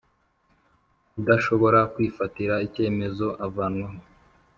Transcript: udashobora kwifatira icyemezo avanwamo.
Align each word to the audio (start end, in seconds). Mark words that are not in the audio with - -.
udashobora 1.19 1.79
kwifatira 1.93 2.55
icyemezo 2.67 3.27
avanwamo. 3.45 4.01